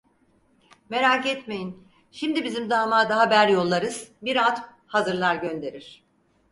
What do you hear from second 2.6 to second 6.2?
damada haber yollarız, bir at hazırlar gönderir.